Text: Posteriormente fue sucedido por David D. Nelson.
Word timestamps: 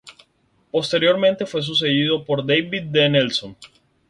Posteriormente 0.71 1.45
fue 1.45 1.61
sucedido 1.61 2.25
por 2.25 2.43
David 2.43 2.85
D. 2.85 3.07
Nelson. 3.07 3.55